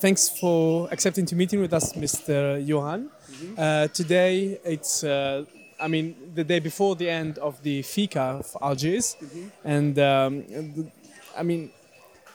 [0.00, 2.66] thanks for accepting to meeting with us, Mr.
[2.66, 3.10] Johan.
[3.56, 5.44] Uh, today it's, uh,
[5.80, 9.16] I mean, the day before the end of the FICA of Algiers,
[9.64, 10.90] and um, the,
[11.36, 11.70] I mean,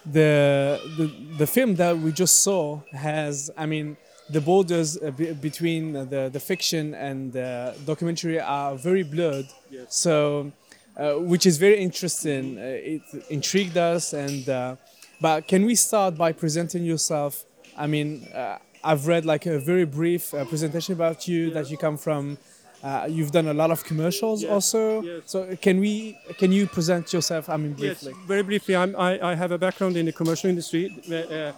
[0.05, 3.97] the, the the film that we just saw has, I mean,
[4.29, 4.97] the borders
[5.41, 9.47] between the the fiction and the documentary are very blurred.
[9.71, 9.95] Yes.
[9.95, 10.51] So,
[10.97, 12.57] uh, which is very interesting.
[12.57, 14.75] Uh, it intrigued us, and uh,
[15.19, 17.45] but can we start by presenting yourself?
[17.77, 21.77] I mean, uh, I've read like a very brief uh, presentation about you that you
[21.77, 22.37] come from.
[22.83, 25.01] Uh, you've done a lot of commercials Yes, also.
[25.01, 25.23] yes.
[25.25, 26.17] So can we?
[26.37, 27.49] Can you present yourself?
[27.49, 28.11] I mean, briefly.
[28.15, 30.83] Yes, very briefly, I'm, I, I have a background in the commercial industry.
[31.09, 31.51] Uh,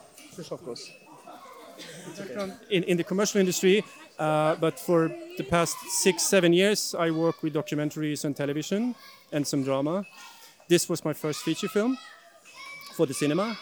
[0.52, 0.92] of course.
[2.70, 3.84] in, in the commercial industry,
[4.20, 8.96] uh, but for the past six, seven years, I work with documentaries and television
[9.32, 10.06] and some drama.
[10.70, 11.98] This was my first feature film
[12.94, 13.58] for the cinema,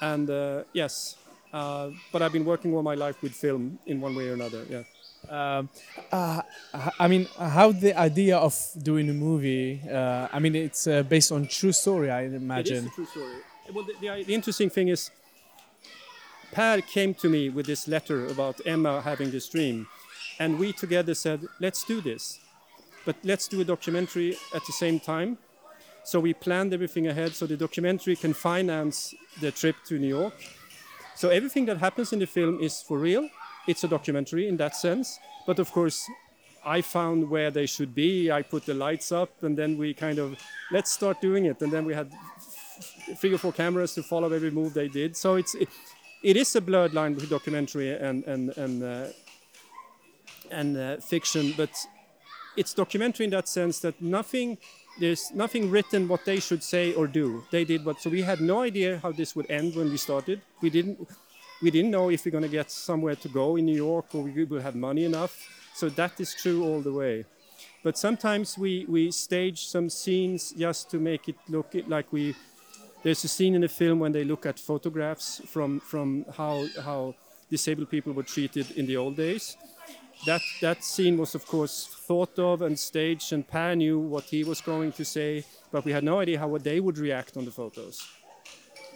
[0.00, 1.16] and uh, yes,
[1.52, 4.64] uh, but I've been working all my life with film in one way or another.
[4.68, 4.82] Yeah.
[5.28, 5.68] Um,
[6.10, 6.42] uh,
[6.98, 9.80] I mean, how the idea of doing a movie?
[9.88, 12.86] Uh, I mean, it's uh, based on true story, I It is imagine.
[12.86, 13.34] a true story.
[13.72, 15.10] Well, the, the, the interesting thing is,
[16.52, 19.86] Per came to me with this letter about Emma having this dream,
[20.38, 22.40] and we together said, "Let's do this,
[23.06, 25.38] but let's do a documentary at the same time."
[26.04, 30.34] So we planned everything ahead, so the documentary can finance the trip to New York.
[31.22, 33.28] So everything that happens in the film is for real.
[33.68, 36.10] It's a documentary in that sense, but of course.
[36.64, 38.30] I found where they should be.
[38.30, 40.38] I put the lights up, and then we kind of
[40.70, 41.60] let's start doing it.
[41.60, 42.08] And then we had
[43.16, 45.16] three or four cameras to follow every move they did.
[45.16, 45.68] So it's it,
[46.22, 49.06] it is a blurred line with documentary and and and uh,
[50.50, 51.70] and uh, fiction, but
[52.56, 54.58] it's documentary in that sense that nothing
[54.98, 57.44] there's nothing written what they should say or do.
[57.50, 60.40] They did what so we had no idea how this would end when we started.
[60.60, 61.08] We didn't
[61.62, 64.22] we didn't know if we're going to get somewhere to go in New York or
[64.22, 65.32] we will have money enough.
[65.74, 67.24] So that is true all the way.
[67.82, 72.34] But sometimes we, we stage some scenes just to make it look like we.
[73.02, 77.16] There's a scene in the film when they look at photographs from, from how, how
[77.50, 79.56] disabled people were treated in the old days.
[80.26, 84.44] That, that scene was, of course, thought of and staged, and Per knew what he
[84.44, 87.50] was going to say, but we had no idea how they would react on the
[87.50, 88.06] photos.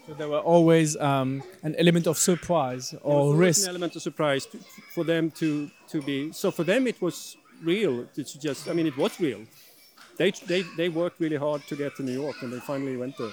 [0.07, 3.63] So there were always um, an element of surprise There was or risk.
[3.65, 4.59] An element of surprise to,
[4.95, 6.31] for them to, to be.
[6.33, 8.07] So for them, it was real.
[8.17, 9.41] It's just, I mean, it was real.
[10.17, 13.19] They, they, they worked really hard to get to New York, and they finally went
[13.19, 13.33] there.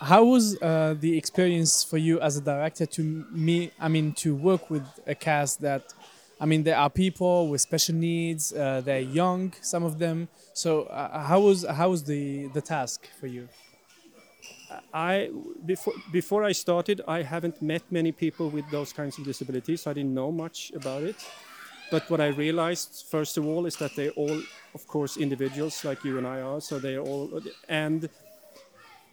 [0.00, 3.70] How was uh, the experience for you as a director to me?
[3.78, 5.94] I mean, to work with a cast that,
[6.42, 8.52] I mean, there are people with special needs.
[8.52, 10.28] Uh, they're young, some of them.
[10.54, 13.48] So uh, how was how was the the task for you?
[14.92, 15.30] I
[15.64, 19.82] before before I started, I haven't met many people with those kinds of disabilities.
[19.82, 21.16] So I didn't know much about it.
[21.92, 24.40] But what I realized, first of all, is that they're all,
[24.74, 26.60] of course, individuals like you and I are.
[26.60, 28.08] So they are all, and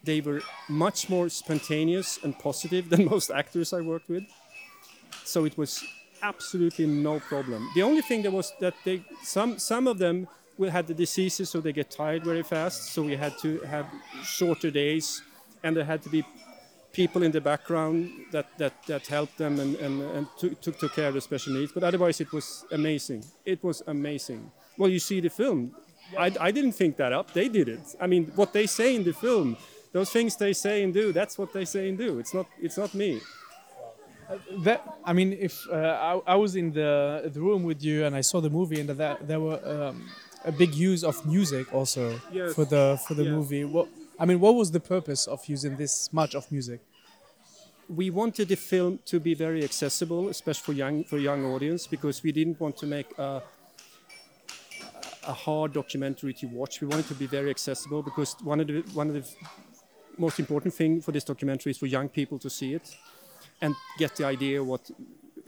[0.04, 4.24] they were much more spontaneous and positive than most actors I worked with.
[5.26, 5.84] So it was
[6.22, 7.70] absolutely no problem.
[7.76, 11.50] The only thing that was that they some some of them will had the diseases,
[11.50, 12.94] so they get tired very fast.
[12.94, 13.86] So we had to have
[14.24, 15.22] shorter days,
[15.64, 16.24] and there had to be
[16.92, 20.94] people in the background that that, that helped them and and, and took, took took
[20.94, 21.72] care of the special needs.
[21.72, 23.24] But otherwise, it was amazing.
[23.46, 24.52] It was amazing.
[24.78, 25.76] Well, you see the film.
[26.18, 27.34] I, I didn't think that up.
[27.34, 27.96] They did it.
[28.02, 29.58] I mean, what they say in the film,
[29.92, 32.20] those things they say and do, that's what they say and do.
[32.20, 33.22] It's not it's not me.
[34.64, 38.16] That I mean, if uh, I, I was in the the room with you and
[38.16, 40.12] I saw the movie and that there were um,
[40.46, 42.54] a big use of music also Yes.
[42.54, 43.32] for the for the Yeah.
[43.36, 43.64] movie.
[43.66, 43.88] What
[44.20, 46.82] I mean, what was the purpose of using this much of music?
[47.88, 52.22] we wanted the film to be very accessible, especially for young for young audience, because
[52.24, 53.42] we didn't want to make a,
[55.24, 56.82] a hard documentary to watch.
[56.82, 59.26] We wanted to be very accessible because one of the one of the
[60.18, 62.96] most important thing for this documentary is for young people to see it
[63.62, 64.90] and get the idea what.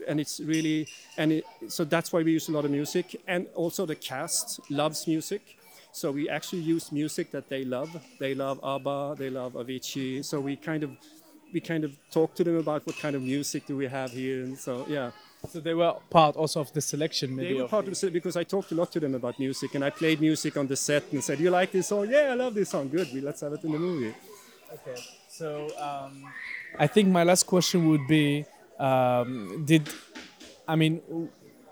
[0.08, 3.46] And it's really and it, so that's why we use a lot of music, and
[3.54, 5.42] also the cast loves music.
[5.92, 7.90] So we actually use music that they love.
[8.18, 10.24] They love ABBA, they love Avicii.
[10.24, 10.90] So we kind of
[11.52, 14.42] we kind of talk to them about what kind of music do we have here,
[14.42, 15.10] and so yeah,
[15.52, 17.48] So they were part also of the selection, maybe.
[17.48, 19.74] they were of part of the because I talked a lot to them about music,
[19.74, 22.08] and I played music on the set and said, "You like this song?
[22.10, 22.88] Yeah, I love this song.
[22.88, 24.14] Good, we, let's have it in the movie."
[24.72, 25.00] Okay.
[25.28, 26.24] So um,
[26.78, 28.44] I think my last question would be:
[28.78, 29.88] um, Did
[30.66, 31.02] I mean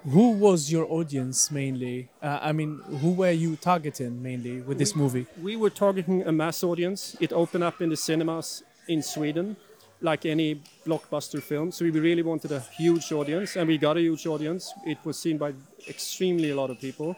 [0.08, 2.08] who was your audience mainly?
[2.22, 5.26] Uh, I mean, who were you targeting mainly with this movie?
[5.42, 7.16] We were targeting a mass audience.
[7.20, 9.56] It opened up in the cinemas in Sweden,
[10.00, 11.70] like any blockbuster film.
[11.70, 14.72] So we really wanted a huge audience, and we got a huge audience.
[14.86, 15.52] It was seen by
[15.88, 17.16] extremely a lot of people,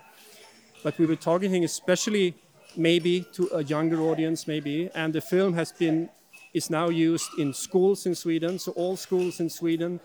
[0.82, 2.34] but we were targeting especially
[2.76, 4.90] maybe to a younger audience, maybe.
[4.94, 6.08] And the film has been
[6.52, 8.58] is now used in schools in Sweden.
[8.58, 10.00] So all schools in Sweden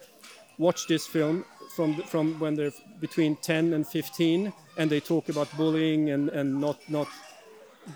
[0.58, 5.56] watch this film from from when they're between 10 and 15, and they talk about
[5.58, 7.08] bullying and, and not not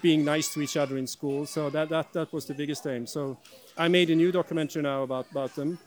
[0.02, 1.46] being nice to each other in school.
[1.46, 3.08] So that, that that was the biggest aim.
[3.08, 3.38] So
[3.78, 5.80] I made a new documentary now about about them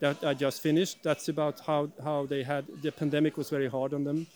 [0.00, 1.02] that I just finished.
[1.02, 4.26] That's about how how they had the pandemic was very hard on them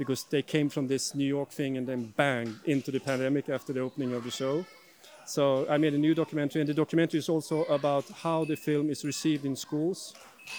[0.00, 3.70] because they came from this New York thing and then bang into the pandemic after
[3.74, 4.64] the opening of the show.
[5.26, 8.88] So I made a new documentary, and the documentary is also about how the film
[8.88, 10.14] is received in schools,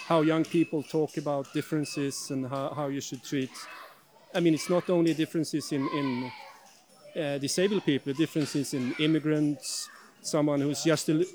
[0.06, 3.50] how young people talk about differences and how, how you should treat.
[4.32, 6.30] I mean, it's not only differences in, in
[7.20, 9.88] uh, disabled people, differences in immigrants,
[10.22, 11.26] someone who's just a,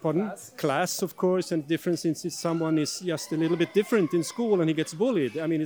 [0.00, 0.50] pardon class.
[0.56, 4.60] class, of course, and differences if someone is just a little bit different in school
[4.60, 5.38] and he gets bullied.
[5.38, 5.64] I mean,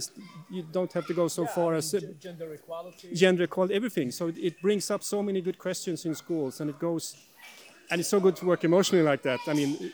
[0.50, 3.74] you don't have to go so yeah, far I mean, as gender equality, gender equality,
[3.74, 4.10] everything.
[4.10, 7.16] So it, it brings up so many good questions in schools, and it goes,
[7.90, 9.40] and it's so good to work emotionally like that.
[9.46, 9.92] I mean,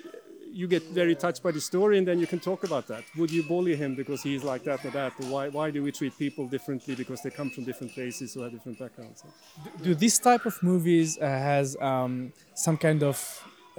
[0.52, 3.04] you get very touched by the story, and then you can talk about that.
[3.16, 5.12] Would you bully him because he's like that or that?
[5.20, 8.44] Or why, why do we treat people differently because they come from different places or
[8.44, 9.22] have different backgrounds?
[9.62, 13.16] Do, do this type of movies uh, has um, some kind of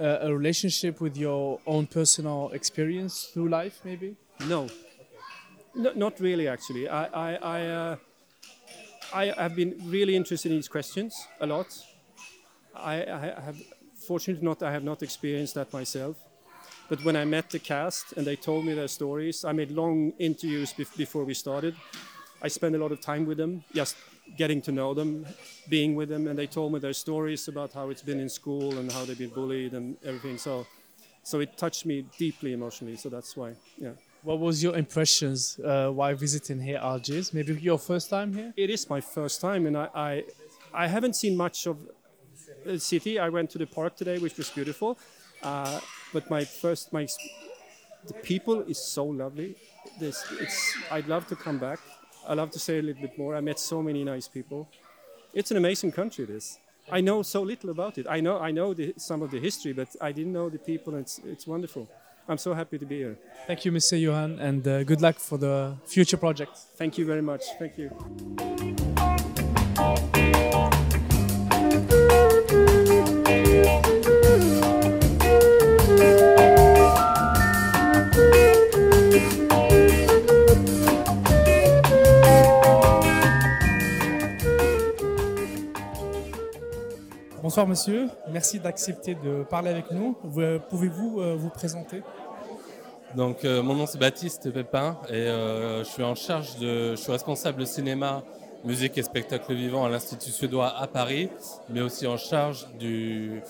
[0.00, 4.16] uh, a relationship with your own personal experience through life, maybe?
[4.48, 4.68] No,
[5.74, 6.48] no not really.
[6.48, 7.96] Actually, I I I, uh,
[9.12, 11.66] I have been really interested in these questions a lot.
[12.74, 13.56] I, I have,
[13.94, 16.16] fortunately, not I have not experienced that myself.
[16.88, 20.12] But when I met the cast and they told me their stories, I made long
[20.18, 21.76] interviews before we started.
[22.42, 23.96] I spent a lot of time with them, just
[24.36, 25.26] getting to know them,
[25.68, 28.78] being with them, and they told me their stories about how it's been in school
[28.78, 30.38] and how they've been bullied and everything.
[30.38, 30.66] So,
[31.22, 32.96] so it touched me deeply emotionally.
[32.96, 33.90] So that's why, yeah.
[34.22, 37.32] What was your impressions uh, while visiting here, Algiers?
[37.32, 38.52] Maybe your first time here?
[38.56, 40.24] It is my first time, and I, I,
[40.74, 41.78] I haven't seen much of
[42.64, 43.18] the city.
[43.18, 44.98] I went to the park today, which was beautiful.
[45.42, 45.80] Uh,
[46.12, 47.06] but my first, my
[48.06, 49.56] the people is so lovely.
[49.98, 51.80] This, it's, I'd love to come back.
[52.28, 53.34] I love to say a little bit more.
[53.36, 54.68] I met so many nice people.
[55.34, 56.24] It's an amazing country.
[56.24, 56.58] This.
[56.90, 58.06] I know so little about it.
[58.08, 60.94] I know I know the, some of the history, but I didn't know the people.
[60.94, 61.88] It's it's wonderful.
[62.28, 63.16] I'm so happy to be here.
[63.46, 64.00] Thank you, Mr.
[64.00, 66.66] Johan, and uh, good luck for the future projects.
[66.76, 67.42] Thank you very much.
[67.58, 68.79] Thank you.
[87.50, 90.12] Bonsoir monsieur, merci d'accepter de parler avec nous.
[90.70, 92.00] Pouvez-vous euh, vous présenter?
[93.16, 96.94] Donc euh, mon nom c'est Baptiste Pépin et euh, je suis en charge de, je
[96.94, 98.22] suis responsable de cinéma,
[98.64, 101.28] musique et spectacle vivant à l'Institut suédois à Paris,
[101.68, 103.42] mais aussi en charge du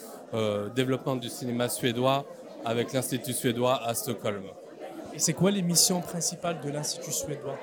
[0.74, 2.24] développement du cinéma suédois
[2.64, 4.44] avec l'Institut suédois à Stockholm.
[5.12, 7.58] Et c'est quoi les missions principales de l'Institut suédois?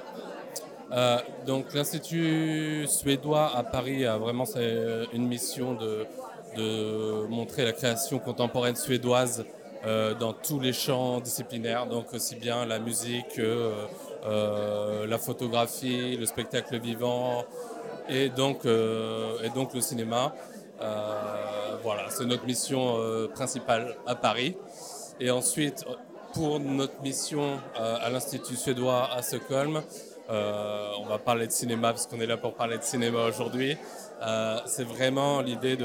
[1.45, 4.45] Donc l'Institut suédois à Paris a vraiment
[5.13, 9.45] une mission de montrer la création contemporaine suédoise
[9.85, 13.85] euh, dans tous les champs disciplinaires, donc aussi bien la musique, euh,
[14.25, 17.45] euh, la photographie, le spectacle vivant
[18.09, 20.33] et donc le cinéma.
[21.83, 22.97] voilà, c'est notre mission
[23.33, 24.55] principale à Paris.
[25.19, 25.85] Et ensuite,
[26.33, 29.81] pour notre mission à l'Institut suédois à Stockholm,
[30.29, 33.77] on va parler de cinéma parce qu'on est là pour parler de cinéma aujourd'hui.
[34.21, 35.77] Euh, c'est vraiment l'idée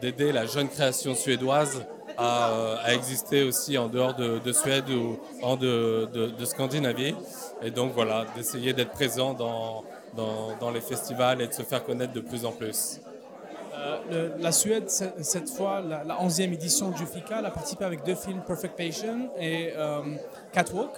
[0.00, 1.84] d'aider la jeune création suédoise
[2.18, 7.14] à, exister aussi en dehors de, Suède ou en de, Scandinavie.
[7.62, 9.84] Et donc voilà, d'essayer d'être présent dans,
[10.60, 13.00] dans, les festivals et de se faire connaître de plus en plus.
[14.12, 18.42] Euh, la Suède, cette fois, la, 11e édition du FICA, a participé avec deux films,
[18.46, 20.02] Perfect Patient et euh,
[20.52, 20.92] Catwalk,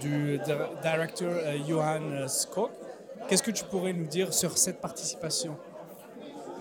[0.00, 0.38] du
[0.82, 1.32] directeur
[1.66, 2.70] Johan Skog.
[3.28, 5.56] Qu'est-ce que tu pourrais nous dire sur cette participation?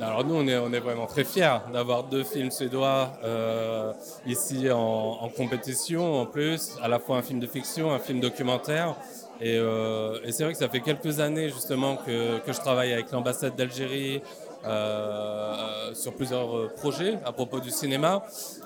[0.01, 3.91] Alors nous, on est, on est vraiment très fiers d'avoir deux films suédois euh,
[4.25, 8.95] ici en, compétition, en plus, à la fois un film de fiction, un film documentaire.
[9.41, 12.93] Et, euh, et c'est vrai que ça fait quelques années justement que, que je travaille
[12.93, 14.21] avec l'ambassade d'Algérie,
[14.65, 18.23] euh, sur plusieurs euh, projets à propos du cinéma.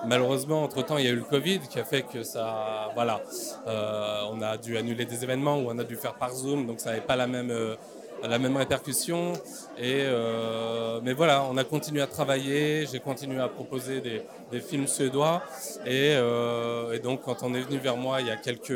[0.07, 2.89] Malheureusement, entre-temps, il y a eu le Covid qui a fait que ça...
[2.95, 3.21] Voilà,
[3.67, 6.79] euh, on a dû annuler des événements ou on a dû faire par Zoom, donc
[6.79, 7.53] ça n'avait pas la même
[8.23, 9.33] la même répercussion.
[9.77, 10.05] Et,
[11.03, 15.43] mais voilà, on a continué à travailler, j'ai continué à proposer des, films suédois.
[15.85, 16.15] Et,
[17.03, 18.71] donc, quand on est venu vers moi il y a quelques,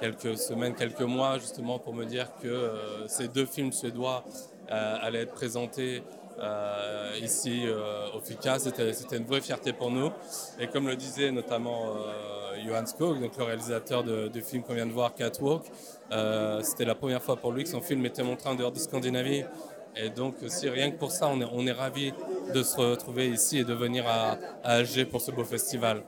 [0.00, 2.72] quelques semaines, quelques mois, justement, pour me dire que
[3.06, 4.24] ces deux films suédois
[4.68, 6.02] allaient être présentés
[6.40, 8.58] euh, ici euh, au FICA.
[8.60, 10.10] C'était une vraie fierté pour nous.
[10.60, 14.86] Et comme le disait notamment euh, Johan Skog, donc le réalisateur du film qu'on vient
[14.86, 15.64] de voir, Catwalk,
[16.62, 19.44] c'était la première fois pour lui que son film était montré en dehors de Scandinavie.
[19.96, 22.12] Et donc, si rien que pour ça, on est, on est ravis
[22.54, 26.02] de se retrouver ici et de venir à, Alger pour ce beau festival.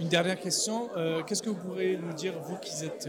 [0.00, 0.88] Une dernière question.
[1.26, 3.08] Qu'est-ce que vous pourrez nous dire, vous qui êtes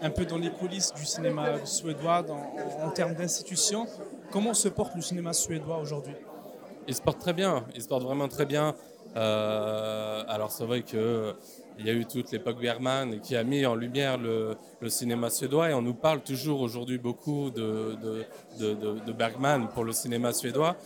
[0.00, 2.24] un peu dans les coulisses du cinéma suédois
[2.82, 3.86] en, termes d'institutions.
[4.30, 6.14] Comment se porte le cinéma suédois aujourd'hui?
[6.88, 8.74] Il se porte très bien, il se porte vraiment très bien.
[9.16, 11.34] Euh, alors c'est vrai qu'il
[11.80, 14.56] y a eu toute l'époque Bergman qui a mis en lumière le,
[14.88, 17.96] cinéma suédois et on nous parle toujours aujourd'hui beaucoup de,
[18.58, 20.76] de, Bergman pour le cinéma suédois.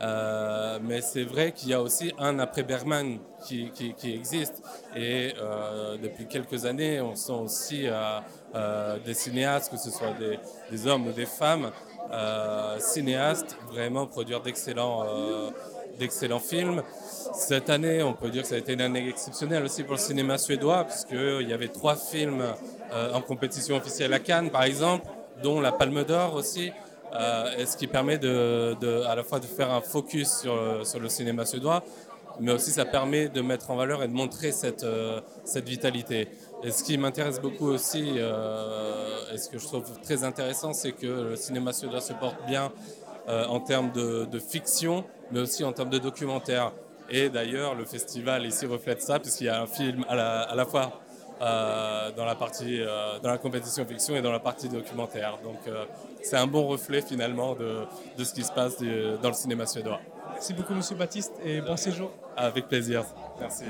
[0.00, 3.70] Euh, mais c'est vrai qu'il y a aussi un après Bergman qui,
[4.04, 4.62] existe.
[4.96, 10.38] Et euh, depuis quelques années, on sent aussi euh, des cinéastes, que ce soit des,
[10.70, 11.70] des hommes ou des femmes,
[12.78, 15.04] cinéastes, vraiment produire d'excellents
[15.98, 16.82] d'excellents films.
[17.34, 20.00] Cette année, on peut dire que ça a été une année exceptionnelle aussi pour le
[20.00, 22.44] cinéma suédois, puisqu'il y avait trois films
[22.92, 25.06] en compétition officielle à Cannes, par exemple,
[25.42, 26.72] dont La Palme d'Or aussi.
[27.14, 30.98] Euh, et ce qui permet de, à la fois de faire un focus sur, sur,
[30.98, 31.84] le cinéma suédois,
[32.40, 36.28] mais aussi ça permet de mettre en valeur et de montrer cette, euh, cette vitalité.
[36.64, 40.92] Et ce qui m'intéresse beaucoup aussi, euh, et ce que je trouve très intéressant, c'est
[40.92, 42.72] que le cinéma suédois se porte bien
[43.26, 46.72] en termes de, fiction, mais aussi en termes de documentaire.
[47.08, 51.03] Et d'ailleurs, le festival ici reflète ça, puisqu'il y a un film à la fois
[51.40, 55.38] euh, dans, la partie, euh, dans la compétition fiction et dans la partie documentaire.
[55.42, 55.84] Donc euh,
[56.22, 57.80] c'est un bon reflet finalement de,
[58.16, 60.00] de, ce qui se passe dans le cinéma suédois.
[60.32, 62.10] Merci beaucoup Monsieur Baptiste et bon séjour.
[62.36, 63.04] Avec plaisir.
[63.40, 63.64] Merci.